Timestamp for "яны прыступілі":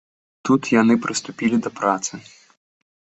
0.81-1.61